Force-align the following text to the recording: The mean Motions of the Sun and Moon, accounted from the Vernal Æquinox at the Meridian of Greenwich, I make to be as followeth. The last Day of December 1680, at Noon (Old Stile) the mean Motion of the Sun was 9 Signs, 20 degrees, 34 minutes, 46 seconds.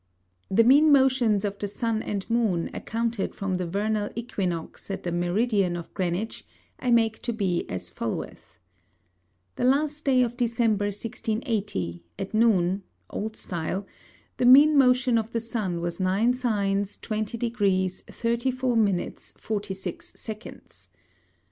The 0.49 0.63
mean 0.63 0.91
Motions 0.91 1.45
of 1.45 1.59
the 1.59 1.67
Sun 1.67 2.01
and 2.01 2.27
Moon, 2.27 2.71
accounted 2.73 3.35
from 3.35 3.53
the 3.53 3.67
Vernal 3.67 4.09
Æquinox 4.17 4.89
at 4.89 5.03
the 5.03 5.11
Meridian 5.11 5.75
of 5.75 5.93
Greenwich, 5.93 6.43
I 6.79 6.89
make 6.89 7.21
to 7.21 7.31
be 7.31 7.69
as 7.69 7.87
followeth. 7.87 8.57
The 9.57 9.63
last 9.63 10.03
Day 10.03 10.23
of 10.23 10.35
December 10.35 10.85
1680, 10.85 12.01
at 12.17 12.33
Noon 12.33 12.81
(Old 13.11 13.35
Stile) 13.35 13.85
the 14.37 14.45
mean 14.47 14.75
Motion 14.75 15.19
of 15.19 15.33
the 15.33 15.39
Sun 15.39 15.81
was 15.81 15.99
9 15.99 16.33
Signs, 16.33 16.97
20 16.97 17.37
degrees, 17.37 18.01
34 18.09 18.75
minutes, 18.75 19.35
46 19.37 20.19
seconds. 20.19 20.89